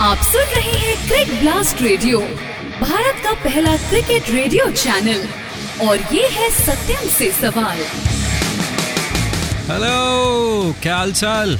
आप 0.00 0.18
सुन 0.18 0.42
रहे 0.54 0.70
हैं 0.70 0.96
क्रिक 1.06 1.28
ब्लास्ट 1.40 1.80
रेडियो, 1.82 2.18
भारत 2.80 3.22
का 3.24 3.32
पहला 3.34 3.76
क्रिकेट 3.78 4.28
रेडियो 4.30 4.70
चैनल। 4.72 5.22
और 5.88 6.00
ये 6.14 6.26
है 6.28 6.48
सत्यम 6.50 7.08
से 7.10 7.30
सवाल। 7.32 7.78
हेलो, 9.70 10.74
क्या 10.82 10.96
हाल 10.96 11.12
चाल 11.12 11.58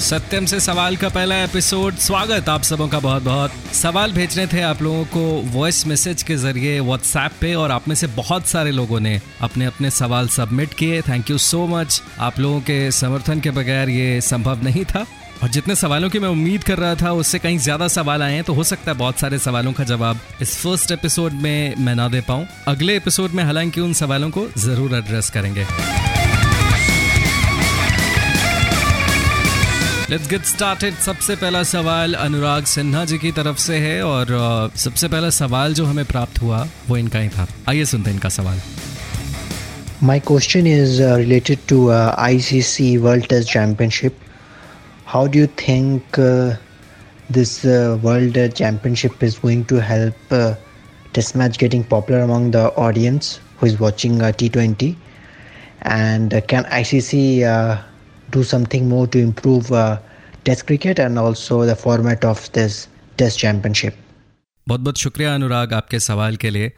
सत्यम 0.00 0.46
से 0.46 0.60
सवाल 0.60 0.96
का 0.96 1.08
पहला 1.08 1.42
एपिसोड, 1.44 1.94
स्वागत 1.98 2.48
आप 2.48 2.62
सबों 2.62 2.88
का 2.88 2.98
बहुत 2.98 3.22
बहुत 3.22 3.52
सवाल 3.74 4.12
भेजने 4.12 4.46
थे 4.46 4.60
आप 4.62 4.82
लोगों 4.82 5.04
को 5.06 5.20
वॉइस 5.52 5.86
मैसेज 5.86 6.22
के 6.22 6.36
ज़रिए 6.36 6.78
व्हाट्सएप 6.80 7.32
पे, 7.40 7.54
और 7.54 7.70
आप 7.70 7.88
में 7.88 7.94
से 7.94 8.06
बहुत 8.06 8.46
सारे 8.46 8.70
लोगों 8.70 9.00
ने 9.00 9.20
अपने 9.40 9.64
अपने 9.64 9.90
सवाल 9.90 10.28
सबमिट 10.28 10.74
किए। 10.74 11.00
थैंक 11.02 11.30
यू 11.30 11.38
सो 11.38 11.66
मच 11.66 12.02
आप 12.18 12.38
लोगों 12.38 12.60
के 12.60 12.90
समर्थन 12.92 13.40
के 13.40 13.50
बगैर 13.50 13.88
ये 13.88 14.20
संभव 14.20 14.62
नहीं 14.62 14.84
था। 14.84 15.06
और 15.42 15.48
जितने 15.48 15.74
सवालों 15.74 16.08
की 16.10 16.18
मैं 16.18 16.28
उम्मीद 16.28 16.64
कर 16.64 16.78
रहा 16.78 16.94
था 16.94 17.10
उससे 17.12 17.38
कहीं 17.38 17.58
ज़्यादा 17.58 17.88
सवाल 17.88 18.22
आए 18.22 18.34
हैं 18.34 18.44
तो 18.44 18.54
हो 18.54 18.64
सकता 18.64 18.90
है 18.90 18.96
बहुत 18.98 19.18
सारे 19.18 19.38
सवालों 19.38 19.72
का 19.72 19.84
जवाब 19.84 20.20
इस 20.42 20.56
फ़र्स्ट 20.56 20.92
एपिसोड 20.92 21.32
में 21.32 21.74
मैं 21.78 21.94
ना 21.94 22.08
दे 22.08 22.20
पाऊँ। 22.20 22.46
अगले 22.68 22.96
एपिसोड 22.96 23.30
में 23.30 23.44
हालाँकि 23.44 23.80
उन 23.80 23.92
सवालों 23.92 24.30
को 24.30 24.46
ज़रूर 24.58 24.94
एड्रेस 24.94 25.30
करेंगे। 25.30 25.66
लेट्स 30.10 30.28
गेट 30.28 30.44
स्टार्टेड 30.44 30.94
सबसे 31.06 31.36
पहला 31.36 31.62
सवाल 31.62 32.14
अनुराग 32.26 32.64
सिन्हा 32.64 33.04
जी 33.04 33.18
की 33.18 33.32
तरफ़ 33.32 33.58
से 33.58 33.78
है 33.78 34.02
और 34.02 34.70
सबसे 34.76 35.08
पहला 35.08 35.30
सवाल 35.30 35.74
जो 35.74 35.84
हमें 35.86 36.04
प्राप्त 36.04 36.42
हुआ 36.42 36.66
वो 36.88 36.96
इनका 36.96 37.18
ही 37.18 37.28
था। 37.28 37.46
आइए 37.68 37.84
सुनते 37.84 38.10
हैं 38.10 38.14
इनका 38.16 38.28
सवाल। 38.28 38.60
My 40.02 40.20
question 40.20 40.66
is 40.66 41.00
uh, 41.00 41.16
related 41.18 41.66
to 41.68 41.90
uh, 41.90 42.14
ICC 42.24 43.00
World 43.00 43.28
Test 43.28 43.48
Championship. 43.48 44.24
How 45.08 45.26
do 45.26 45.38
you 45.38 45.46
think 45.46 46.18
uh, 46.18 46.56
this 47.30 47.64
uh, 47.64 47.98
World 48.02 48.34
Championship 48.54 49.22
is 49.22 49.38
going 49.38 49.64
to 49.64 49.80
help 49.80 50.14
uh, 50.30 50.54
Test 51.14 51.34
match 51.34 51.56
getting 51.56 51.82
popular 51.82 52.20
among 52.20 52.50
the 52.50 52.64
audience 52.76 53.40
who 53.56 53.64
is 53.64 53.80
watching 53.80 54.20
uh, 54.20 54.32
T20? 54.32 54.94
And 55.80 56.34
uh, 56.34 56.42
can 56.42 56.64
ICC 56.64 57.42
uh, 57.42 57.82
do 58.30 58.44
something 58.44 58.86
more 58.86 59.06
to 59.06 59.18
improve 59.18 59.72
uh, 59.72 59.98
Test 60.44 60.66
cricket 60.66 60.98
and 60.98 61.18
also 61.18 61.64
the 61.64 61.74
format 61.74 62.26
of 62.26 62.52
this 62.52 62.88
Test 63.16 63.38
Championship? 63.38 63.94
बहुत 64.68 64.80
बहुत 64.80 64.98
शुक्रिया 64.98 65.34
अनुराग 65.34 65.72
आपके 65.72 66.00
सवाल 66.10 66.36
के 66.36 66.50
लिए 66.50 66.72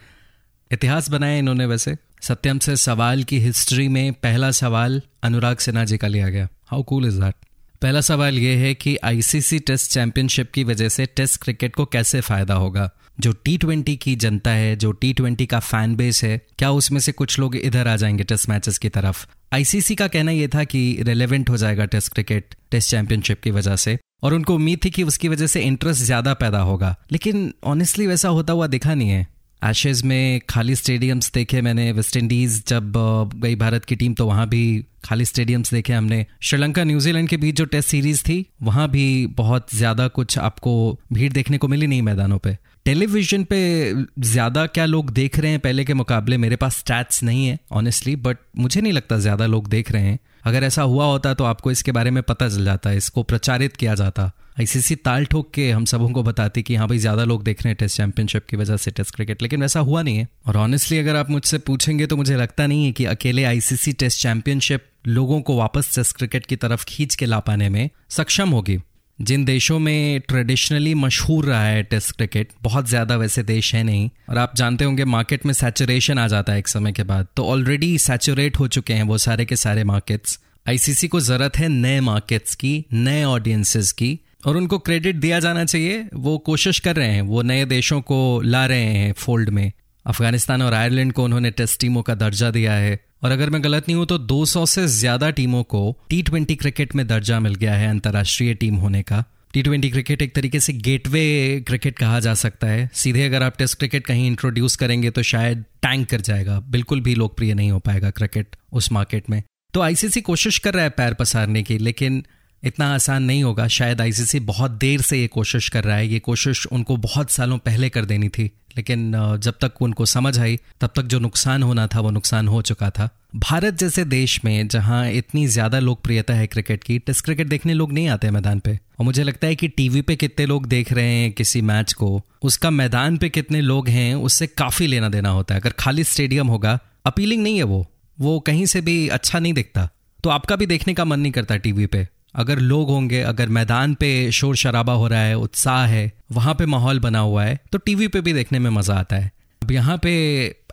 इतिहास 0.71 1.09
बनाया 1.09 1.37
इन्होंने 1.43 1.65
वैसे 1.75 1.97
सत्यम 2.21 2.59
से 2.65 2.75
सवाल 2.87 3.23
की 3.31 3.39
हिस्ट्री 3.49 3.87
में 3.99 4.13
पहला 4.23 4.51
सवाल 4.65 5.01
अनुराग 5.23 5.57
सिन्हा 5.69 5.83
जी 5.91 5.97
का 5.97 6.07
लिया 6.07 6.29
गया 6.29 6.49
हाउ 6.71 6.83
कूल 6.91 7.07
इज़ 7.07 7.21
दैट 7.21 7.35
पहला 7.81 8.01
सवाल 8.01 8.39
यह 8.39 8.59
है 8.59 8.73
कि 8.73 8.97
आईसीसी 9.03 9.59
टेस्ट 9.59 9.91
चैंपियनशिप 9.91 10.51
की 10.51 10.63
वजह 10.63 10.89
से 10.89 11.05
टेस्ट 11.05 11.41
क्रिकेट 11.41 11.75
को 11.75 11.85
कैसे 11.85 12.21
फ़ायदा 12.21 12.53
होगा? 12.53 12.91
जो 13.19 13.31
टी 13.31 13.57
ट्वेंटी 13.57 13.95
की 13.95 14.15
जनता 14.15 14.51
है, 14.51 14.75
जो 14.75 14.91
टी 14.91 15.13
ट्वेंटी 15.13 15.45
का 15.45 15.59
फ़ैन 15.59 15.95
बेस 15.95 16.23
है, 16.23 16.41
क्या 16.59 16.71
उसमें 16.71 16.99
से 16.99 17.11
कुछ 17.11 17.39
लोग 17.39 17.55
इधर 17.55 17.87
आ 17.87 17.95
जाएँगे 17.95 18.23
टेस्ट 18.23 18.49
मैचेस 18.49 18.77
की 18.77 18.89
तरफ़? 18.89 19.27
आईसीसी 19.53 19.95
का 19.95 20.07
कहना 20.07 20.31
यह 20.31 20.47
था 20.47 20.63
कि 20.63 20.97
रेलेवेंट 21.01 21.49
हो 21.49 21.57
जाएगा 21.57 21.85
टेस्ट 21.85 22.13
क्रिकेट 22.13 22.55
टेस्ट 22.71 22.91
चैंपियनशिप 22.91 23.41
की 23.41 23.51
वजह 23.51 23.75
से। 23.75 23.99
और 24.23 24.33
उनको 24.33 24.55
उम्मीद 24.55 24.79
थी 24.85 24.89
कि 24.89 25.03
उसकी 25.03 25.27
वजह 25.27 25.47
से 25.47 25.61
इंटरेस्ट 25.61 26.03
ज़्यादा 26.03 26.33
पैदा 26.33 26.59
होगा। 26.59 26.95
लेकिन 27.11 27.53
ऑनेस्टली 27.63 28.07
वैसा 28.07 28.29
होता 28.29 28.53
हुआ 28.53 28.67
दिखा 28.67 28.93
नहीं 28.93 29.09
है। 29.09 29.27
एशेज 29.63 30.01
में 30.03 30.41
खाली 30.49 30.75
स्टेडियम्स 30.75 31.31
देखे 31.33 31.61
मैंने 31.61 31.91
वेस्ट 31.91 32.15
इंडीज 32.17 32.63
जब 32.67 32.93
गई 33.35 33.55
भारत 33.55 33.85
की 33.85 33.95
टीम 33.95 34.13
तो 34.13 34.25
वहाँ 34.27 34.47
भी 34.49 34.63
खाली 35.05 35.25
स्टेडियम्स 35.25 35.73
देखे 35.73 35.93
हमने। 35.93 36.25
श्रीलंका 36.41 36.83
न्यूजीलैंड 36.83 37.29
के 37.29 37.37
बीच 37.37 37.55
जो 37.55 37.65
टेस्ट 37.65 37.89
सीरीज़ 37.89 38.23
थी, 38.23 38.45
वहाँ 38.63 38.89
भी 38.91 39.27
बहुत 39.37 39.75
ज़्यादा 39.75 40.07
कुछ 40.07 40.37
आपको 40.39 40.73
भीड़ 41.13 41.31
देखने 41.33 41.57
को 41.57 41.67
मिली 41.67 41.87
नहीं 41.87 42.01
मैदानों 42.01 42.37
पे। 42.37 42.57
टेलीविज़न 42.85 43.43
पे 43.43 43.93
ज़्यादा 44.21 44.65
क्या 44.67 44.85
लोग 44.85 45.09
देख 45.13 45.39
रहे 45.39 45.51
हैं 45.51 45.59
पहले 45.59 45.85
के 45.85 45.93
मुकाबले, 45.93 46.37
मेरे 46.37 46.55
पास 46.55 46.77
स्टैट्स 46.77 47.23
नहीं 47.23 47.45
है 47.45 47.57
ऑनेस्टली 47.71 48.15
बट 48.17 48.37
मुझे 48.57 48.81
नहीं 48.81 48.93
लगता 48.93 49.17
ज़्यादा 49.19 49.45
लोग 49.45 49.67
देख 49.69 49.91
रहे 49.91 50.03
हैं। 50.03 50.19
अगर 50.45 50.63
ऐसा 50.63 50.81
हुआ 50.83 51.05
होता 51.05 51.33
तो 51.33 51.43
आपको 51.43 51.71
इसके 51.71 51.91
बारे 51.91 52.11
में 52.11 52.21
पता 52.23 52.47
चल 52.49 52.65
जाता, 52.65 52.91
इसको 52.91 53.23
प्रचारित 53.23 53.75
किया 53.75 53.95
जाता। 53.95 54.31
आईसीसी 54.59 54.95
ताल 54.97 55.25
ठोक 55.25 55.51
के 55.53 55.69
हम 55.71 55.85
सबों 55.85 56.09
को 56.09 56.23
बताती 56.23 56.61
कि 56.63 56.75
हाँ 56.75 56.87
भाई, 56.87 56.97
ज़्यादा 56.97 57.23
लोग 57.23 57.43
देख 57.43 57.61
रहे 57.61 57.69
हैं 57.69 57.77
टेस्ट 57.79 57.97
चैंपियनशिप 57.97 58.45
की 58.45 58.57
वजह 58.57 58.77
से 58.77 58.91
टेस्ट 58.91 59.15
क्रिकेट, 59.15 59.41
लेकिन 59.41 59.61
वैसा 59.61 59.79
हुआ 59.79 60.01
नहीं 60.01 60.17
है। 60.17 60.27
और 60.47 60.57
ऑनेस्टली 60.57 60.99
अगर 60.99 61.15
आप 61.15 61.29
मुझसे 61.29 61.57
पूछेंगे 61.59 62.07
तो 62.07 62.17
मुझे 62.17 62.37
लगता 62.37 62.67
नहीं 62.67 62.85
है 62.85 62.91
कि 62.91 63.05
अकेले 63.07 63.43
आईसीसी 63.43 63.93
टेस्ट 63.93 64.21
चैंपियनशिप 64.21 64.85
लोगों 65.07 65.41
को 65.41 65.57
वापस 65.57 65.95
टेस्ट 65.95 66.17
क्रिकेट 66.17 66.45
की 66.45 66.55
तरफ़ 66.55 66.85
खींच 66.87 67.15
के 67.15 67.25
ला 67.25 67.39
पाने 67.39 67.69
में 67.69 67.89
सक्षम 68.09 68.49
होगी। 68.49 68.79
जिन 69.19 69.43
देशों 69.45 69.77
में 69.79 70.19
ट्रेडिशनली 70.19 70.93
मशहूर 70.93 71.45
रहा 71.45 71.63
है 71.63 71.81
टेस्ट 71.83 72.11
क्रिकेट 72.11 72.49
बहुत 72.61 72.87
ज़्यादा 72.89 73.15
वैसे 73.15 73.43
देश 73.43 73.73
है 73.75 73.83
नहीं। 73.83 74.09
और 74.29 74.37
आप 74.37 74.55
जानते 74.55 74.85
होंगे 74.85 75.05
मार्केट 75.05 75.45
में 75.45 75.53
सैचुरेशन 75.53 76.19
आ 76.19 76.27
जाता 76.27 76.53
है 76.53 76.59
एक 76.59 76.67
समय 76.67 76.91
के 76.91 77.03
बाद। 77.03 77.27
तो 77.35 77.45
ऑलरेडी 77.45 77.97
सैचुरेट 77.97 78.59
हो 78.59 78.67
चुके 78.67 78.93
हैं 78.93 79.03
वो 79.03 79.17
सारे 79.17 79.45
के 79.45 79.55
सारे 79.55 79.83
मार्केट्स 79.83 80.39
आईसीसी 80.65 81.07
को 81.07 81.19
ज़रूरत 81.19 81.57
है 81.57 81.67
नए 81.67 81.99
मार्केट्स 81.99 82.55
की, 82.55 82.73
नए 82.93 83.23
ऑडियंसेस 83.25 83.91
की। 83.91 84.19
और 84.47 84.57
उनको 84.57 84.77
क्रेडिट 84.79 85.15
दिया 85.15 85.39
जाना 85.39 85.65
चाहिए। 85.65 86.03
वो 86.13 86.37
कोशिश 86.37 86.79
कर 86.79 86.95
रहे 86.95 87.07
हैं, 87.07 87.21
वो 87.21 87.41
नए 87.41 87.65
देशों 87.65 88.01
को 88.01 88.41
ला 88.41 88.65
रहे 88.65 88.85
हैं 88.85 89.13
फोल्ड 89.13 89.49
में। 89.49 89.71
अफ़गानिस्तान 90.05 90.61
और 90.61 90.73
आयरलैंड 90.73 91.13
को 91.13 91.23
उन्होंने 91.23 91.51
टेस्ट 91.51 91.79
टीमों 91.81 92.01
का 92.01 92.15
दर्जा 92.15 92.49
दिया 92.51 92.73
है। 92.73 92.99
और 93.21 93.31
अगर 93.31 93.49
मैं 93.49 93.63
गलत 93.63 93.87
नहीं 93.87 93.97
हूँ 93.97 94.05
तो 94.05 94.17
200 94.19 94.65
से 94.67 94.85
ज़्यादा 94.89 95.29
टीमों 95.31 95.63
को 95.65 95.81
टी 96.09 96.21
ट्वेंटी 96.23 96.55
क्रिकेट 96.55 96.95
में 96.95 97.05
दर्जा 97.07 97.39
मिल 97.39 97.55
गया 97.55 97.73
है 97.73 97.89
अंतर्राष्ट्रीय 97.89 98.53
टीम 98.53 98.75
होने 98.75 99.01
का। 99.03 99.23
टी 99.53 99.61
ट्वेंटी 99.63 99.89
क्रिकेट 99.89 100.21
एक 100.21 100.33
तरीके 100.35 100.59
से 100.59 100.73
गेटवे 100.73 101.23
क्रिकेट 101.67 101.97
कहा 101.97 102.19
जा 102.19 102.33
सकता 102.35 102.67
है। 102.67 102.89
सीधे 102.93 103.25
अगर 103.25 103.43
आप 103.43 103.57
टेस्ट 103.57 103.77
क्रिकेट 103.77 104.05
कहीं 104.05 104.27
इंट्रोड्यूस 104.27 104.75
करेंगे 104.75 105.09
तो 105.09 105.23
शायद 105.23 105.63
टैंक 105.81 106.07
कर 106.09 106.21
जाएगा। 106.21 106.59
बिल्कुल 106.69 107.01
भी 107.01 107.15
लोकप्रिय 107.15 107.53
नहीं 107.53 107.71
हो 107.71 107.79
पाएगा 107.79 108.09
क्रिकेट 108.11 108.55
उस 108.73 108.91
मार्केट 108.91 109.29
में। 109.29 109.41
तो 109.73 109.81
आईसीसी 109.81 110.21
कोशिश 110.21 110.57
कर 110.57 110.73
रहा 110.73 110.83
है 110.83 110.89
पैर 110.89 111.13
पसारने 111.13 111.63
की, 111.63 111.77
लेकिन 111.77 112.23
इतना 112.63 112.93
आसान 112.95 113.23
नहीं 113.23 113.43
होगा। 113.43 113.67
शायद 113.69 114.01
आईसीसी 114.01 114.39
बहुत 114.41 114.71
देर 114.71 115.01
से 115.01 115.17
ये 115.17 115.27
कोशिश 115.27 115.69
कर 115.69 115.83
रहा 115.83 115.95
है। 115.95 116.07
ये 116.07 116.19
कोशिश 116.19 116.65
उनको 116.67 116.97
बहुत 116.99 117.31
सालों 117.31 117.57
पहले 117.57 117.89
कर 117.89 118.05
देनी 118.05 118.29
थी, 118.29 118.43
लेकिन 118.77 119.11
जब 119.39 119.53
तक 119.61 119.81
उनको 119.81 120.05
समझ 120.05 120.37
आई, 120.39 120.59
तब 120.81 120.91
तक 120.95 121.03
जो 121.03 121.19
नुकसान 121.19 121.63
होना 121.63 121.87
था, 121.87 121.99
वो 121.99 122.09
नुकसान 122.09 122.47
हो 122.47 122.61
चुका 122.61 122.89
था। 122.89 123.09
भारत 123.37 123.73
जैसे 123.73 124.03
देश 124.05 124.39
में, 124.45 124.67
जहाँ 124.67 125.09
इतनी 125.11 125.45
ज़्यादा 125.47 125.79
लोकप्रियता 125.79 126.33
है 126.33 126.47
क्रिकेट 126.47 126.83
की, 126.83 126.97
टेस्ट 126.99 127.25
क्रिकेट 127.25 127.47
देखने 127.47 127.73
लोग 127.73 127.93
नहीं 127.93 128.07
आते 128.07 128.31
मैदान 128.31 128.59
पे। 128.59 128.73
और 128.99 129.05
मुझे 129.05 129.23
लगता 129.23 129.47
है 129.47 129.55
कि 129.55 129.67
टीवी 129.67 130.01
पे 130.01 130.15
कितने 130.15 130.45
लोग 130.45 130.65
देख 130.65 130.91
रहे 130.93 131.13
हैं 131.13 131.31
किसी 131.31 131.61
मैच 131.61 131.93
को, 131.93 132.21
उसका 132.43 132.69
मैदान 132.69 133.17
पे 133.17 133.29
कितने 133.29 133.61
लोग 133.61 133.87
हैं, 133.87 134.13
उससे 134.15 134.47
काफ़ी 134.47 134.87
लेना 134.87 135.09
देना 135.09 135.29
होता 135.29 135.55
है। 135.55 135.61
अगर 135.61 135.73
खाली 135.79 136.03
स्टेडियम 136.03 136.47
होगा, 136.47 136.79
अपीलिंग 137.05 137.43
नहीं 137.43 137.57
है 137.57 137.63
वो। 137.63 137.85
वो 138.17 138.39
कहीं 138.39 138.65
से 138.65 138.81
भी 138.81 139.07
अच्छा 139.07 139.39
नहीं 139.39 139.53
दिखता। 139.53 139.89
तो 140.23 140.29
आपका 140.29 140.55
भी 140.55 140.65
देखने 140.65 140.93
का 140.93 141.05
मन 141.05 141.19
नहीं 141.19 141.31
करता 141.31 141.55
टीवी 141.57 141.85
पे। 141.85 142.07
अगर 142.35 142.59
लोग 142.59 142.89
होंगे, 142.89 143.21
अगर 143.21 143.49
मैदान 143.49 143.93
पे 143.93 144.31
शोर 144.31 144.55
शराबा 144.55 144.93
हो 144.93 145.07
रहा 145.07 145.21
है, 145.21 145.37
उत्साह 145.37 145.85
है, 145.85 146.11
वहाँ 146.31 146.53
पे 146.55 146.65
माहौल 146.65 146.99
बना 146.99 147.19
हुआ 147.19 147.43
है 147.43 147.59
तो 147.71 147.77
टीवी 147.77 148.07
पे 148.07 148.21
भी 148.21 148.33
देखने 148.33 148.59
में 148.59 148.69
मज़ा 148.69 148.95
आता 148.95 149.15
है। 149.15 149.31
अब 149.61 149.71
यहाँ 149.71 149.97
पे 149.97 150.13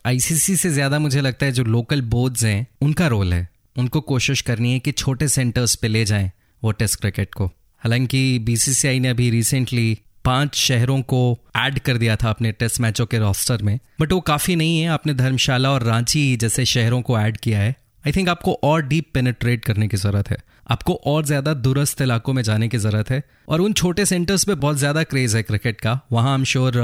आईसीसी 0.06 0.56
से 0.56 0.70
ज़्यादा 0.70 0.98
मुझे 0.98 1.20
लगता 1.20 1.46
है 1.46 1.52
जो 1.52 1.64
लोकल 1.64 2.02
बोर्ड्स 2.02 2.44
हैं, 2.44 2.66
उनका 2.82 3.06
रोल 3.06 3.32
है। 3.32 3.48
उनको 3.76 4.00
कोशिश 4.02 4.40
करनी 4.40 4.72
है 4.72 4.78
कि 4.78 4.92
छोटे 4.92 5.28
सेंटर्स 5.28 5.74
पे 5.74 5.88
ले 5.88 6.04
जाएँ 6.04 6.30
वो 6.62 6.72
टेस्ट 6.72 7.00
क्रिकेट 7.00 7.34
को। 7.34 7.46
हालाँकि 7.82 8.38
बीसीसीआई 8.38 9.00
ने 9.00 9.08
अभी 9.08 9.28
रिसेंटली 9.30 9.98
पाँच 10.24 10.54
शहरों 10.56 11.00
को 11.02 11.38
ऐड 11.56 11.78
कर 11.78 11.96
दिया 11.96 12.16
था 12.16 12.30
अपने 12.30 12.52
टेस्ट 12.52 12.80
मैचों 12.80 13.06
के 13.06 13.18
रोस्टर 13.18 13.62
में 13.62 13.78
बट 14.00 14.12
वो 14.12 14.20
काफ़ी 14.20 14.56
नहीं 14.56 14.80
है। 14.80 14.88
आपने 14.88 15.14
धर्मशाला 15.14 15.70
और 15.70 15.82
रांची 15.82 16.36
जैसे 16.36 16.64
शहरों 16.64 17.00
को 17.02 17.18
ऐड 17.18 17.36
किया 17.36 17.60
है। 17.60 17.74
आई 18.06 18.12
थिंक 18.12 18.28
आपको 18.28 18.58
और 18.64 18.82
डीप 18.82 19.10
पेनिट्रेट 19.14 19.64
करने 19.64 19.88
की 19.88 19.96
ज़रूरत 19.96 20.30
है। 20.30 20.36
आपको 20.68 20.94
और 21.06 21.24
ज़्यादा 21.24 21.54
दूरस्थ 21.56 22.00
इलाकों 22.02 22.32
में 22.32 22.42
जाने 22.42 22.68
की 22.68 22.78
ज़रूरत 22.78 23.10
है। 23.10 23.22
और 23.48 23.60
उन 23.60 23.72
छोटे 23.72 24.04
सेंटर्स 24.06 24.44
पे 24.44 24.54
बहुत 24.56 24.76
ज़्यादा 24.76 25.02
क्रेज 25.02 25.36
है 25.36 25.42
क्रिकेट 25.42 25.80
का। 25.80 25.98
वहाँ 26.12 26.34
हम 26.34 26.44
श्योर 26.44 26.74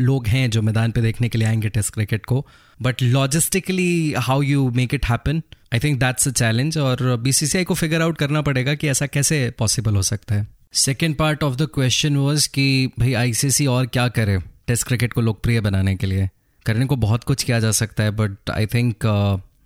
लोग 0.00 0.26
हैं 0.26 0.48
जो 0.50 0.62
मैदान 0.62 0.90
पे 0.90 1.00
देखने 1.00 1.28
के 1.28 1.38
लिए 1.38 1.48
आएँगे 1.48 1.68
टेस्ट 1.68 1.94
क्रिकेट 1.94 2.26
को। 2.26 2.44
But 2.80 3.02
logistically 3.02 4.14
how 4.18 4.42
you 4.42 4.70
make 4.70 4.94
it 4.94 5.06
happen 5.06 5.42
I 5.74 5.80
think 5.80 5.98
that's 6.00 6.28
a 6.28 6.30
challenge 6.32 6.78
और 6.78 7.16
बीसीसीआई 7.16 7.64
को 7.64 7.74
फिगर 7.74 8.02
आउट 8.02 8.18
करना 8.18 8.42
पड़ेगा 8.42 8.74
कि 8.74 8.88
ऐसा 8.88 9.06
कैसे 9.06 9.48
पॉसिबल 9.58 9.96
हो 9.96 10.02
सकता 10.02 10.34
है। 10.34 10.46
Second 10.78 11.16
part 11.16 11.42
of 11.42 11.56
the 11.56 11.68
question 11.74 12.16
was 12.16 12.48
कि 12.48 12.92
भाई 12.98 13.12
आईसीसी 13.14 13.66
और 13.66 13.86
क्या 13.86 14.08
करे 14.10 14.38
टेस्ट 14.66 14.86
क्रिकेट 14.86 15.12
को 15.12 15.20
लोकप्रिय 15.20 15.60
बनाने 15.60 15.94
के 15.96 16.06
लिए। 16.06 16.28
करने 16.66 16.86
को 16.86 16.96
बहुत 16.98 17.24
कुछ 17.24 17.42
किया 17.42 17.58
जा 17.60 17.70
सकता 17.72 18.02
है 18.02 18.10
but 18.10 18.50
I 18.50 18.66
think 18.66 19.04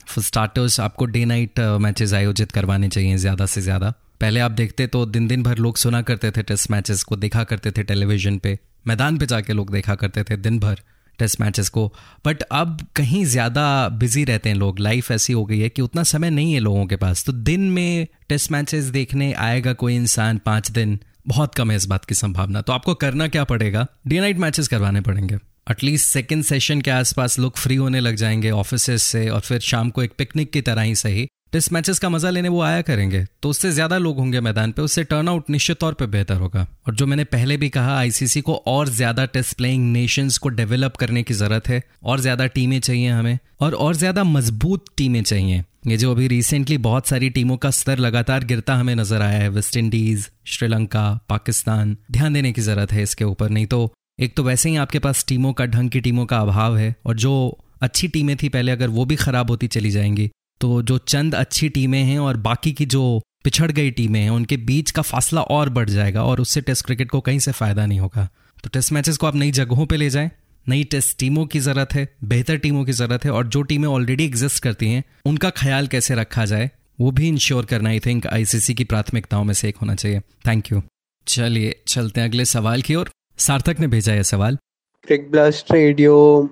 for 0.08 0.24
starters 0.24 0.80
आपको 0.80 1.04
डे 1.06 1.24
नाइट 1.24 1.60
मैचेस 1.80 2.12
आयोजित 2.14 2.52
करवाने 2.52 2.88
चाहिए 2.88 3.16
ज़्यादा 3.16 3.46
से 3.46 3.60
ज़्यादा। 3.60 3.92
पहले 4.20 4.40
आप 4.40 4.50
देखते 4.52 4.86
तो 4.86 5.04
दिन 5.06 5.26
दिन 5.28 5.42
भर 5.42 5.58
लोग 5.58 5.76
सुना 5.76 6.02
करते 6.02 6.30
थे 6.30 6.42
टेस्ट 6.42 6.70
मैचेस 6.70 7.02
को, 7.02 7.16
देखा 7.16 7.44
करते 7.44 7.70
थे 7.70 7.82
टेलीविज़न 7.82 8.38
पे, 8.38 8.58
मैदान 8.86 9.18
पे 9.18 9.26
जाके 9.26 9.52
लोग 9.52 9.72
देखा 9.72 9.94
करते 9.94 10.24
थे 10.24 10.36
दिन 10.38 10.58
भर 10.60 10.80
टेस्ट 11.18 11.40
मैचेस 11.40 11.68
को। 11.68 11.86
बट 12.26 12.42
अब 12.42 12.80
कहीं 12.96 13.24
ज़्यादा 13.26 13.88
बिज़ी 13.90 14.24
रहते 14.24 14.48
हैं 14.48 14.56
लोग 14.56 14.78
लाइफ 14.78 15.10
ऐसी 15.10 15.32
हो 15.32 15.44
गई 15.44 15.58
है 15.60 15.68
कि 15.68 15.82
उतना 15.82 16.02
समय 16.04 16.30
नहीं 16.30 16.52
है 16.52 16.60
लोगों 16.60 16.86
के 16.86 16.96
पास। 16.96 17.24
तो 17.24 17.32
दिन 17.32 17.70
में 17.70 18.06
टेस्ट 18.28 18.52
मैचेस 18.52 18.84
देखने 18.86 19.32
आएगा 19.34 19.72
कोई 19.74 19.96
इंसान 19.96 20.38
पाँच 20.46 20.70
दिन, 20.70 20.98
बहुत 21.26 21.54
कम 21.54 21.70
है 21.70 21.76
इस 21.76 21.86
बात 21.86 22.04
की 22.04 22.14
संभावना। 22.14 22.60
तो 22.60 22.72
आपको 22.72 22.94
करना 22.96 23.28
क्या 23.28 23.44
पड़ेगा? 23.44 23.86
डे 24.06 24.20
नाइट 24.20 24.38
मैचेस 24.38 24.68
करवाने 24.68 25.00
पड़ेंगे। 25.00 25.38
एटलीस्ट 25.70 26.06
सेकेंड 26.06 26.44
सेशन 26.44 26.80
के 26.80 26.90
आसपास 26.90 27.38
लोग 27.38 27.56
फ्री 27.56 27.76
होने 27.76 28.00
लग 28.00 28.14
जाएँगे 28.16 28.50
ऑफ़िस 28.50 29.02
से 29.02 29.28
और 29.28 29.40
फिर 29.40 29.60
शाम 29.60 29.90
को 29.90 30.02
एक 30.02 30.12
पिकनिक 30.18 30.50
की 30.52 30.60
तरह 30.60 30.82
ही 30.82 30.94
सही। 30.94 31.28
टेस्ट 31.52 31.72
मैचेस 31.72 31.98
का 31.98 32.08
मज़ा 32.08 32.30
लेने 32.30 32.48
वो 32.48 32.60
आया 32.62 32.80
करेंगे। 32.82 33.24
तो 33.42 33.50
उससे 33.50 33.70
ज़्यादा 33.72 33.98
लोग 33.98 34.18
होंगे 34.18 34.40
मैदान 34.40 34.72
पे, 34.72 34.82
उससे 34.82 35.04
टर्नआउट 35.04 35.50
निश्चित 35.50 35.78
तौर 35.78 35.94
पे 35.94 36.06
बेहतर 36.06 36.36
होगा। 36.36 36.66
और 36.86 36.94
जो 36.94 37.06
मैंने 37.06 37.24
पहले 37.24 37.56
भी 37.56 37.68
कहा 37.68 37.96
आईसीसी 37.98 38.40
को 38.40 38.54
और 38.66 38.88
ज़्यादा 38.88 39.24
टेस्ट 39.26 39.56
प्लेइंग 39.56 39.92
नेशंस 39.92 40.38
को 40.38 40.48
डेवलप 40.48 40.96
करने 40.96 41.22
की 41.22 41.34
ज़रूरत 41.34 41.68
है। 41.68 41.82
और 42.04 42.20
ज़्यादा 42.20 42.46
टीमें 42.46 42.78
चाहिए 42.80 43.08
हमें। 43.08 43.38
और 43.60 43.74
और 43.74 43.96
ज़्यादा 43.96 44.24
मज़बूत 44.24 44.84
टीमें 44.96 45.22
चाहिए। 45.22 45.64
ये 45.86 45.96
जो 45.96 46.10
अभी 46.10 46.28
रिसेंटली 46.28 46.78
बहुत 46.78 47.06
सारी 47.06 47.30
टीमों 47.30 47.56
का 47.56 47.70
स्तर 47.70 47.98
लगातार 47.98 48.44
गिरता 48.44 48.74
हमें 48.74 48.94
नज़र 48.94 49.22
आया 49.22 49.38
है। 49.38 49.48
वेस्ट 49.48 49.76
इंडीज 49.76 50.28
श्रीलंका 50.46 51.08
पाकिस्तान 51.28 51.96
ध्यान 52.10 52.32
देने 52.32 52.52
की 52.52 52.60
ज़रूरत 52.60 52.92
है 52.92 53.02
इसके 53.02 53.24
ऊपर, 53.24 53.50
नहीं 53.50 53.66
तो 53.66 53.92
एक 54.18 54.34
तो 54.36 54.42
वैसे 54.42 54.70
ही 54.70 54.76
आपके 54.76 54.98
पास 54.98 55.24
टीमों 55.28 55.52
का, 55.52 55.66
ढंग 55.66 55.90
की 55.90 56.00
टीमों 56.00 56.24
का 56.26 56.38
अभाव 56.38 56.76
है 56.76 56.94
और 57.06 57.16
जो 57.16 57.58
अच्छी 57.82 58.08
टीमें 58.08 58.36
थी 58.36 58.48
पहले, 58.48 58.72
अगर 58.72 58.88
वो 58.88 59.04
भी 59.04 59.16
खराब 59.16 59.50
होती 59.50 59.66
चली 59.68 59.90
जाएँगी 59.90 60.30
तो 60.60 60.80
जो 60.82 60.98
चंद 60.98 61.34
अच्छी 61.34 61.68
टीमें 61.68 62.02
हैं 62.02 62.18
और 62.18 62.36
बाकी 62.36 62.72
की 62.72 62.86
जो 62.86 63.20
पिछड़ 63.44 63.70
गई 63.72 63.90
टीमें 63.90 64.20
हैं, 64.20 64.30
उनके 64.30 64.56
बीच 64.56 64.90
का 64.90 65.02
फासला 65.02 65.40
और 65.42 65.68
बढ़ 65.68 65.90
जाएगा 65.90 66.22
और 66.24 66.40
उससे 66.40 66.60
टेस्ट 66.60 66.84
क्रिकेट 66.86 67.10
को 67.10 67.20
कहीं 67.20 67.38
से 67.38 67.52
फ़ायदा 67.52 67.84
नहीं 67.86 68.00
होगा। 68.00 68.28
तो 68.64 68.70
टेस्ट 68.72 68.92
मैचेस 68.92 69.16
को 69.16 69.26
आप 69.26 69.34
नई 69.34 69.50
जगहों 69.50 69.86
पे 69.86 69.96
ले 69.96 70.08
जाएँ, 70.10 70.30
नई 70.66 70.84
टेस्ट 70.84 71.18
टीमों 71.18 71.44
की 71.46 71.60
ज़रूरत 71.60 71.94
है, 71.94 72.08
बेहतर 72.24 72.56
टीमों 72.56 72.84
की 72.84 72.92
ज़रूरत 72.92 73.24
है 73.24 73.30
और 73.30 73.46
जो 73.46 73.62
टीमें 73.62 73.88
ऑलरेडी 73.88 74.24
एग्जिस्ट 74.24 74.62
करती 74.62 74.88
हैं, 74.90 75.04
उनका 75.26 75.50
ख्याल 75.50 75.86
कैसे 75.86 76.14
रखा 76.14 76.44
जाए, 76.44 76.70
वो 77.00 77.10
भी 77.10 77.28
इंश्योर 77.28 77.64
करना 77.64 77.88
आई 77.88 78.00
थिंक 78.00 78.26
आईसीसी 78.26 78.74
की 78.74 78.84
प्राथमिकताओं 78.84 79.44
में 79.44 79.54
से 79.54 79.68
एक 79.68 79.76
होना 79.76 79.94
चाहिए। 79.94 80.20
थैंक 80.46 80.72
यू 80.72 80.82
चलिए, 81.26 81.80
चलते 81.88 82.20
हैं 82.20 82.28
अगले 82.28 82.44
सवाल 82.44 82.82
की 82.82 82.94
ओर। 82.94 83.10
सार्थक 83.38 83.80
ने 83.80 83.86
भेजा 83.86 84.12
यह 84.14 84.22
सवाल। 84.22 84.58
क्रिक 85.06 85.30
ब्लास्ट 85.30 85.72
रेडियो 85.72 86.48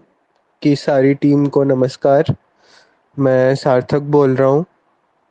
की 0.63 0.77
सारी 0.77 1.15
टीम 1.15 1.47
को 1.47 1.65
नमस्कार। 1.65 2.37
मैं 3.19 3.55
सार्थक 3.55 3.99
बोल 3.99 4.37
रहा 4.37 4.49
हूँ 4.49 4.65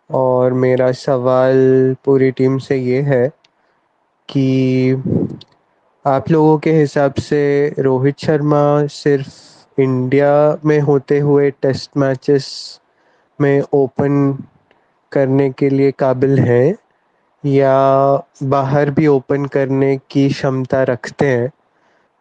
और 0.10 0.54
मेरा 0.54 0.92
सवाल 0.92 1.96
पूरी 2.06 2.32
टीम 2.32 2.58
से 2.58 2.78
ये 2.78 3.02
है 3.02 3.28
कि 4.30 4.92
आप 6.06 6.32
लोगों 6.32 6.58
के 6.58 6.72
हिसाब 6.72 7.14
से 7.14 7.76
रोहित 7.80 8.20
शर्मा 8.20 8.86
सिर्फ़ 8.86 9.30
इंडिया 9.82 10.60
में 10.66 10.80
होते 10.80 11.20
हुए 11.20 11.52
टेस्ट 11.52 11.92
मैचेस 11.98 12.80
में 13.42 13.62
ओपन 13.74 14.44
करने 15.12 15.50
के 15.50 15.70
लिए 15.70 15.92
काबिल 15.92 16.40
हैं? 16.40 16.76
या 17.46 17.76
बाहर 18.44 18.90
भी 18.92 19.08
ओपन 19.08 19.46
करने 19.54 19.96
की 20.12 20.28
क्षमता 20.30 20.84
रखते 20.84 21.28
हैं। 21.28 21.52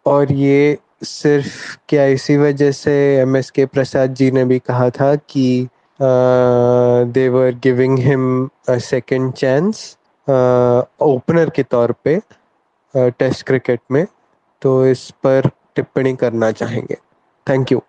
और 0.06 0.32
ये 0.32 0.78
सिर्फ़ 1.04 1.76
क्या 1.88 2.04
इसी 2.06 2.36
वजह 2.36 2.70
से 2.72 2.92
एम 3.18 3.36
एस 3.36 3.50
के 3.50 3.66
प्रसाद 3.66 4.14
जी 4.14 4.30
ने 4.30 4.44
भी 4.44 4.58
कहा 4.58 4.88
था 4.90 5.14
कि 5.16 5.68
they're 6.00 7.54
giving 7.62 7.98
him 7.98 8.48
second 8.70 9.32
chance 9.32 9.96
opener 11.02 11.50
के 11.50 11.62
तौर 11.62 11.92
पे 12.04 12.20
टेस्ट 12.94 13.46
क्रिकेट 13.46 13.80
में 13.90 14.06
तो 14.62 14.84
इस 14.86 15.10
पर 15.24 15.50
टिप्पणी 15.76 16.14
करना 16.16 16.50
चाहेंगे। 16.52 16.96
थैंक 17.46 17.72
यू 17.72 17.82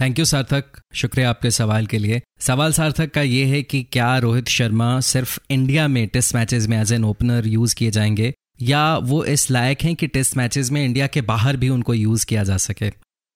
थैंक 0.00 0.18
यू 0.18 0.24
सार्थक। 0.24 0.64
शुक्रिया 0.94 1.30
आपके 1.30 1.50
सवाल 1.50 1.86
के 1.86 1.98
लिए। 1.98 2.20
सवाल 2.40 2.72
सार्थक 2.72 3.10
का 3.10 3.22
ये 3.22 3.44
है 3.44 3.62
कि 3.62 3.82
क्या 3.82 4.18
रोहित 4.18 4.48
शर्मा 4.48 5.00
सिर्फ़ 5.00 5.38
इंडिया 5.50 5.88
में 5.88 6.08
टेस्ट 6.08 6.34
मैचेस 6.34 6.66
में 6.66 6.80
एज 6.80 6.92
एन 6.92 7.04
ओपनर 7.04 7.46
यूज़ 7.46 7.74
किए 7.74 7.90
जाएँगे? 7.90 8.32
या 8.62 8.96
वो 8.96 9.24
इस 9.24 9.50
लायक 9.50 9.82
हैं 9.82 9.94
कि 9.96 10.06
टेस्ट 10.06 10.36
मैचेस 10.36 10.70
में 10.70 10.84
इंडिया 10.84 11.06
के 11.06 11.20
बाहर 11.20 11.56
भी 11.56 11.68
उनको 11.68 11.94
यूज़ 11.94 12.26
किया 12.26 12.44
जा 12.44 12.56
सके? 12.56 12.92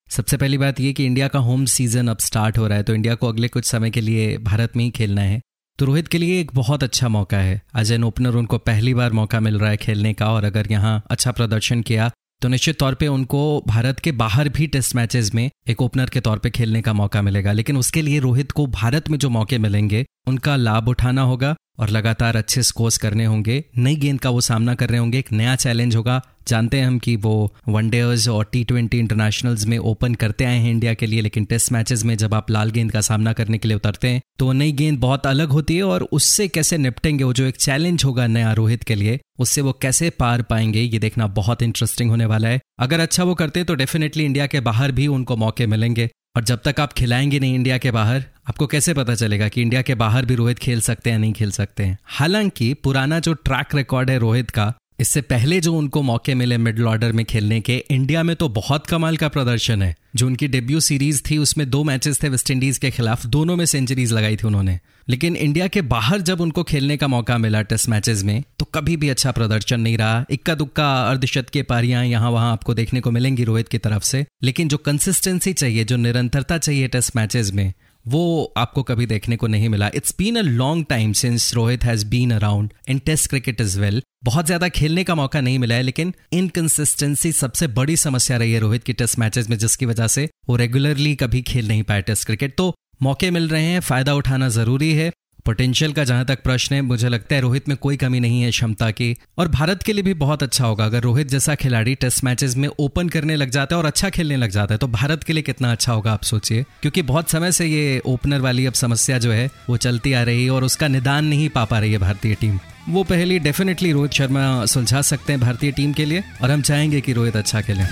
सबसे 0.09 0.37
पहली 0.37 0.57
बात 0.57 0.79
यह 0.79 0.93
कि 0.93 1.05
इंडिया 1.05 1.27
का 1.27 1.39
होम 1.39 1.65
सीज़न 1.65 2.07
अब 2.07 2.17
स्टार्ट 2.17 2.57
हो 2.57 2.67
रहा 2.67 2.77
है 2.77 2.83
तो 2.83 2.95
इंडिया 2.95 3.15
को 3.15 3.27
अगले 3.27 3.47
कुछ 3.47 3.65
समय 3.65 3.89
के 3.89 4.01
लिए 4.01 4.37
भारत 4.37 4.75
में 4.75 4.83
ही 4.83 4.91
खेलना 4.91 5.21
है। 5.21 5.41
तो 5.79 5.85
रोहित 5.85 6.07
के 6.07 6.17
लिए 6.17 6.41
एक 6.41 6.51
बहुत 6.53 6.83
अच्छा 6.83 7.07
मौका 7.07 7.37
है। 7.37 7.61
एज 7.77 7.91
एन 7.91 8.03
ओपनर 8.03 8.35
उनको 8.35 8.57
पहली 8.57 8.93
बार 8.93 9.11
मौका 9.11 9.39
मिल 9.39 9.59
रहा 9.59 9.69
है 9.69 9.77
खेलने 9.77 10.13
का 10.13 10.31
और 10.31 10.43
अगर 10.43 10.67
यहाँ 10.71 11.03
अच्छा 11.09 11.31
प्रदर्शन 11.31 11.81
किया 11.81 12.11
तो 12.43 12.49
निश्चित 12.49 12.79
तौर 12.79 12.93
पे 12.93 13.07
उनको 13.07 13.63
भारत 13.67 13.99
के 13.99 14.11
बाहर 14.11 14.49
भी 14.49 14.67
टेस्ट 14.67 14.95
मैचेस 14.95 15.33
में 15.35 15.51
एक 15.67 15.81
ओपनर 15.81 16.09
के 16.09 16.19
तौर 16.19 16.37
पे 16.37 16.49
खेलने 16.49 16.81
का 16.81 16.93
मौका 16.93 17.21
मिलेगा। 17.21 17.51
लेकिन 17.51 17.77
उसके 17.77 18.01
लिए 18.01 18.19
रोहित 18.19 18.51
को 18.51 18.67
भारत 18.67 19.09
में 19.09 19.17
जो 19.17 19.29
मौके 19.29 19.57
मिलेंगे, 19.57 20.05
उनका 20.27 20.55
लाभ 20.55 20.87
उठाना 20.87 21.21
होगा। 21.21 21.55
और 21.79 21.89
लगातार 21.89 22.35
अच्छे 22.35 22.63
स्कोर्स 22.63 22.97
करने 22.97 23.25
होंगे। 23.25 23.63
नई 23.77 23.95
गेंद 23.95 24.19
का 24.19 24.29
वो 24.29 24.41
सामना 24.41 24.75
कर 24.75 24.89
रहे 24.89 24.99
होंगे। 24.99 25.19
एक 25.19 25.31
नया 25.31 25.55
चैलेंज 25.55 25.95
होगा। 25.95 26.21
जानते 26.47 26.77
हैं 26.77 26.87
हम 26.87 26.97
कि 26.99 27.15
वो 27.15 27.53
वनडेज 27.69 28.27
और 28.29 28.49
टी 28.51 28.63
ट्वेंटी 28.63 28.99
इंटरनेशनल्स 28.99 29.65
में 29.65 29.77
ओपन 29.77 30.15
करते 30.15 30.45
आए 30.45 30.57
हैं 30.57 30.71
इंडिया 30.71 30.93
के 30.93 31.05
लिए, 31.05 31.21
लेकिन 31.21 31.45
टेस्ट 31.45 31.71
मैचेस 31.71 32.03
में 32.05 32.15
जब 32.17 32.33
आप 32.33 32.51
लाल 32.51 32.71
गेंद 32.71 32.91
का 32.91 33.01
सामना 33.01 33.33
करने 33.33 33.57
के 33.57 33.67
लिए 33.67 33.77
उतरते 33.77 34.07
हैं 34.07 34.21
तो 34.39 34.51
नई 34.51 34.71
गेंद 34.71 34.99
बहुत 34.99 35.27
अलग 35.27 35.49
होती 35.49 35.75
है 35.77 35.83
और 35.83 36.07
उससे 36.11 36.47
कैसे 36.47 36.77
निपटेंगे 36.77 37.23
वो 37.23 37.33
जो 37.33 37.45
एक 37.45 37.55
चैलेंज 37.55 38.03
होगा 38.05 38.27
नया 38.27 38.51
रोहित 38.53 38.83
के 38.83 38.95
लिए, 38.95 39.19
उससे 39.39 39.61
वो 39.61 39.71
कैसे 39.73 40.09
पार 40.09 40.41
पाएँगे, 40.41 40.81
ये 40.81 40.99
देखना 40.99 41.27
बहुत 41.29 41.61
इंटरेस्टिंग 41.61 42.09
होने 42.09 42.25
वाला 42.25 42.49
है। 42.49 42.59
अगर 42.79 42.99
अच्छा 42.99 43.23
वो 43.23 43.35
करते 43.35 43.59
हैं 43.59 43.67
तो 43.67 43.75
डेफिनेटली 43.75 44.25
इंडिया 44.25 44.47
के 44.47 44.59
बाहर 44.59 44.91
भी 44.91 45.07
उनको 45.07 45.37
मौके 45.37 45.67
मिलेंगे। 45.67 46.09
और 46.35 46.43
जब 46.43 46.59
तक 46.65 46.79
आप 46.79 46.93
खिलाएँगे 46.93 47.39
नहीं 47.39 47.55
इंडिया 47.55 47.77
के 47.77 47.91
बाहर 47.91 48.23
आपको 48.49 48.67
कैसे 48.67 48.93
पता 48.93 49.15
चलेगा 49.15 49.47
कि 49.47 49.61
इंडिया 49.61 49.81
के 49.81 49.95
बाहर 49.95 50.25
भी 50.25 50.35
रोहित 50.35 50.59
खेल 50.59 50.81
सकते 50.81 51.11
हैं 51.11 51.19
नहीं 51.19 51.33
खेल 51.33 51.51
सकते 51.51 51.83
हैं? 51.83 51.97
हालाँकि 52.05 52.73
पुराना 52.73 53.19
जो 53.19 53.33
ट्रैक 53.33 53.75
रिकॉर्ड 53.75 54.09
है 54.09 54.19
रोहित 54.19 54.49
का, 54.49 54.73
इससे 54.99 55.21
पहले 55.21 55.59
जो 55.59 55.73
उनको 55.73 56.01
मौके 56.01 56.35
मिले 56.35 56.57
मिडल 56.57 56.83
ऑर्डर 56.83 57.11
में 57.11 57.25
खेलने 57.25 57.61
के, 57.61 57.85
इंडिया 57.91 58.23
में 58.23 58.35
तो 58.35 58.49
बहुत 58.49 58.87
कमाल 58.87 59.17
का 59.17 59.27
प्रदर्शन 59.27 59.81
है। 59.81 59.95
जो 60.15 60.27
उनकी 60.27 60.47
डेब्यू 60.47 60.79
सीरीज़ 60.79 61.21
थी, 61.31 61.37
उसमें 61.37 61.69
दो 61.69 61.83
मैचेस 61.83 62.23
थे 62.23 62.29
वेस्ट 62.29 62.51
इंडीज 62.51 62.77
के 62.77 62.91
खिलाफ, 62.91 63.25
दोनों 63.25 63.55
में 63.55 63.65
सेंचुरीज 63.65 64.13
लगाई 64.13 64.35
थी 64.35 64.47
उन्होंने। 64.47 64.79
लेकिन 65.09 65.35
इंडिया 65.35 65.67
के 65.67 65.81
बाहर 65.81 66.21
जब 66.21 66.41
उनको 66.41 66.63
खेलने 66.63 66.97
का 66.97 67.07
मौका 67.07 67.37
मिला 67.37 67.61
टेस्ट 67.61 67.89
मैचेस 67.89 68.23
में 68.23 68.43
तो 68.59 68.65
कभी 68.65 68.97
भी 68.97 69.09
अच्छा 69.09 69.31
प्रदर्शन 69.31 69.81
नहीं 69.81 69.97
रहा। 69.97 70.25
इक्का 70.29 70.55
दुक्का 70.55 71.03
अर्धशत 71.03 71.49
के 71.49 71.63
पारियाँ 71.63 72.05
यहाँ 72.05 72.31
वहाँ 72.31 72.51
आपको 72.51 72.73
देखने 72.73 73.01
को 73.01 73.11
मिलेंगी 73.11 73.43
रोहित 73.43 73.67
की 73.67 73.77
तरफ़ 73.77 74.03
से। 74.03 74.25
लेकिन 74.43 74.67
जो 74.67 74.77
कंसिस्टेंसी 74.77 75.53
चाहिए, 75.53 75.83
जो 75.83 75.97
निरंतरता 75.97 76.57
चाहिए 76.57 76.87
टेस्ट 76.87 77.15
मैचेस 77.15 77.51
में 77.53 77.73
वो 78.05 78.53
आपको 78.57 78.83
कभी 78.83 79.05
देखने 79.05 79.35
को 79.35 79.47
नहीं 79.47 79.69
मिला। 79.69 79.89
It's 79.95 80.15
been 80.17 80.35
a 80.35 80.41
long 80.41 80.85
time 80.89 81.13
since 81.13 81.53
Rohit 81.53 81.83
has 81.83 82.05
been 82.05 82.31
around 82.31 82.73
in 82.89 82.99
test 82.99 83.29
cricket 83.29 83.61
is 83.61 83.79
well 83.79 84.01
बहुत 84.23 84.45
ज़्यादा 84.45 84.67
खेलने 84.69 85.03
का 85.03 85.15
मौका 85.15 85.41
नहीं 85.41 85.59
मिला 85.59 85.75
है, 85.75 85.81
लेकिन 85.81 86.13
इनकंसिस्टेंसी 86.33 87.31
सबसे 87.31 87.67
बड़ी 87.69 87.97
समस्या 87.97 88.37
रही 88.37 88.51
है 88.53 88.59
रोहित 88.59 88.83
की 88.83 88.93
टेस्ट 88.93 89.19
मैचेस 89.19 89.49
में, 89.49 89.57
जिसकी 89.57 89.85
वजह 89.85 90.07
से 90.07 90.29
वो 90.49 90.55
रेगुलरली 90.55 91.15
कभी 91.15 91.41
खेल 91.43 91.67
नहीं 91.67 91.83
पाए 91.83 92.01
टेस्ट 92.01 92.25
क्रिकेट 92.25 92.55
तो 92.57 92.73
मौके 93.01 93.31
मिल 93.31 93.47
रहे 93.49 93.63
हैं, 93.63 93.79
फ़ायदा 93.81 94.13
उठाना 94.13 94.49
ज़रूरी 94.51 94.91
है। 94.93 95.11
पोटेंशियल 95.45 95.93
का 95.93 96.03
जहाँ 96.03 96.25
तक 96.25 96.43
प्रश्न 96.43 96.75
है, 96.75 96.81
मुझे 96.81 97.09
लगता 97.09 97.35
है 97.35 97.41
रोहित 97.41 97.67
में 97.69 97.75
कोई 97.77 97.97
कमी 97.97 98.19
नहीं 98.19 98.41
है 98.41 98.51
क्षमता 98.51 98.89
की। 98.91 99.15
और 99.37 99.47
भारत 99.47 99.83
के 99.83 99.93
लिए 99.93 100.03
भी 100.03 100.13
बहुत 100.13 100.43
अच्छा 100.43 100.65
होगा। 100.65 100.85
अगर 100.85 101.01
रोहित 101.01 101.27
जैसा 101.27 101.55
खिलाड़ी 101.55 101.95
टेस्ट 101.95 102.23
मैचेस 102.23 102.55
में 102.57 102.67
ओपन 102.79 103.09
करने 103.09 103.35
लग 103.35 103.49
जाता 103.49 103.75
है 103.75 103.79
और 103.79 103.85
अच्छा 103.85 104.09
खेलने 104.09 104.37
लग 104.37 104.49
जाता 104.49 104.73
है 104.73 104.77
तो 104.77 104.87
भारत 104.87 105.23
के 105.23 105.33
लिए 105.33 105.43
कितना 105.43 105.71
अच्छा 105.71 105.93
होगा, 105.93 106.11
आप 106.11 106.23
सोचिए। 106.23 106.63
क्योंकि 106.81 107.01
बहुत 107.01 107.29
समय 107.29 107.51
से 107.51 107.65
ये 107.65 108.01
ओपनर 108.05 108.39
वाली 108.39 108.65
अब 108.65 108.73
समस्या 108.73 109.17
जो 109.17 109.31
है, 109.31 109.49
वो 109.69 109.77
चलती 109.77 110.13
आ 110.13 110.23
रही 110.23 110.43
है 110.43 110.51
और 110.51 110.63
उसका 110.63 110.87
निदान 110.87 111.25
नहीं 111.25 111.49
पा 111.49 111.65
पा 111.65 111.79
रही 111.79 111.91
है 111.91 111.97
भारतीय 111.97 112.35
टीम। 112.35 112.59
वो 112.89 113.03
पहली 113.03 113.39
डेफिनेटली 113.39 113.91
रोहित 113.91 114.11
शर्मा 114.11 114.65
सुलझा 114.65 115.01
सकते 115.01 115.33
हैं 115.33 115.41
भारतीय 115.41 115.71
टीम 115.71 115.93
के 115.93 116.05
लिए 116.05 116.23
और 116.41 116.51
हम 116.51 116.61
चाहेंगे 116.61 117.01
कि 117.01 117.13
रोहित 117.13 117.35
अच्छा 117.35 117.61
खेलें। 117.61 117.87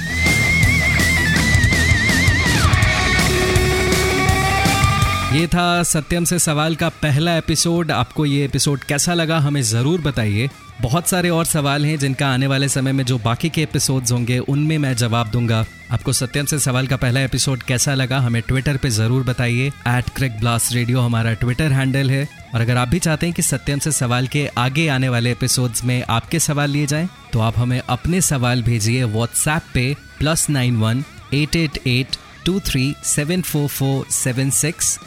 ये 5.34 5.46
था 5.48 5.84
सत्यम 5.84 6.24
से 6.24 6.38
सवाल 6.40 6.76
का 6.76 6.88
पहला 7.02 7.36
एपिसोड। 7.38 7.92
आपको 7.92 8.26
ये 8.26 8.44
एपिसोड 8.46 8.84
कैसा 8.84 9.14
लगा 9.14 9.38
हमें 9.40 9.62
ज़रूर 9.62 10.02
बताइए। 10.02 10.50
बहुत 10.82 11.08
सारे 11.08 11.30
और 11.30 11.46
सवाल 11.46 11.86
हैं 11.86 11.98
जिनका 12.00 12.28
आने 12.28 12.48
वाले 12.48 12.68
समय 12.70 12.92
में 12.92 13.04
जो 13.06 13.18
बाकी 13.18 13.50
के 13.50 13.62
एपिसोड्स 13.62 14.12
होंगे, 14.12 14.40
उनमें 14.40 14.78
मैं 14.78 14.94
जवाब 14.96 15.30
दूँगा। 15.32 15.64
आपको 15.92 16.14
सत्यम 16.14 16.46
से 16.46 16.60
सवाल 16.60 16.88
का 16.88 16.98
पहला 16.98 17.22
एपिसोड 17.22 17.64
कैसा 17.64 17.94
लगा 17.94 18.20
हमें 18.20 18.42
ट्विटर 18.42 18.78
पे 18.78 18.90
ज़रूर 18.90 19.24
बताइए। 19.24 19.68
एट 19.68 20.10
क्रिक 20.16 20.40
ब्लास्ट 20.40 20.74
रेडियो 20.74 21.02
हमारा 21.02 21.34
ट्विटर 21.34 21.72
हैंडल 21.72 22.12
है। 22.12 22.28
और 22.54 22.62
अगर 22.62 22.78
आप 22.78 22.88
भी 22.88 23.00
चाहते 23.00 23.26
हैं 23.26 23.36
कि 23.36 23.42
सत्यम 23.42 23.80
से 23.80 23.92
सवाल 23.92 24.28
के 24.28 24.46
आगे 24.58 24.88
आने 24.88 25.10
वाले 25.10 25.32
एपिसोड्स 25.32 25.84
में 25.84 26.02
आपके 26.10 26.40
सवाल 26.40 26.70
लिए 26.70 26.86
जाएँ 26.86 27.08
तो 27.34 27.40
आप 27.40 27.58
हमें 27.58 27.80
अपने 27.80 28.22
सवाल 28.22 28.64
भेजिए 28.64 29.04
व्हाट्सएप 29.06 29.72
पे 29.74 29.94
plus 30.20 30.50
nine 30.50 30.78
one 30.78 31.04
eight 31.34 31.56
eight 31.56 31.80
eight 31.88 32.18
two 32.46 32.60
three 32.60 32.94
seven 33.06 33.42
four 33.42 33.68
four 33.70 34.06
seven 34.12 34.50
six 34.50 34.98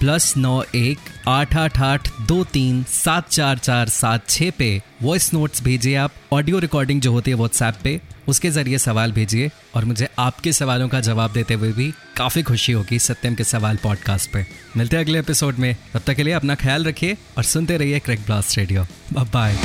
plus 0.00 0.36
नौ 0.36 0.62
एक 0.74 0.98
आठ 1.28 1.56
आठ 1.56 1.78
आठ 1.78 2.08
दो 2.20 2.44
तीन 2.44 2.82
सात 2.84 3.28
चार 3.28 3.58
चार 3.58 3.88
सात 3.88 4.28
छः 4.28 4.50
पे 4.58 4.82
वॉइस 5.02 5.32
नोट्स 5.34 5.62
भेजिए 5.62 5.94
आप। 5.96 6.12
ऑडियो 6.32 6.58
रिकॉर्डिंग 6.58 7.00
जो 7.00 7.12
होती 7.12 7.30
है 7.30 7.36
व्हाट्सएप 7.36 7.74
पे, 7.84 8.00
उसके 8.28 8.50
ज़रिए 8.50 8.78
सवाल 8.78 9.12
भेजिए 9.12 9.50
और 9.74 9.84
मुझे 9.84 10.08
आपके 10.18 10.52
सवालों 10.52 10.88
का 10.88 11.00
जवाब 11.00 11.32
देते 11.32 11.54
हुए 11.54 11.72
भी 11.72 11.92
काफ़ी 12.16 12.42
खुशी 12.42 12.72
होगी 12.72 12.98
सत्यम 12.98 13.34
के 13.34 13.44
सवाल 13.44 13.76
पॉडकास्ट 13.76 14.30
पे। 14.32 14.46
मिलते 14.76 14.96
हैं 14.96 15.04
अगले 15.04 15.18
एपिसोड 15.18 15.58
में। 15.58 15.74
तब 15.94 16.00
तक 16.06 16.14
के 16.14 16.22
लिए 16.22 16.34
अपना 16.34 16.54
ख्याल 16.54 16.84
रखिए 16.84 17.16
और 17.36 17.44
सुनते 17.44 17.76
रहिए 17.76 17.98
क्रिक 17.98 18.20
ब्लास्ट 18.20 18.58
रेडियो 18.58 18.86
बाय 19.12 19.56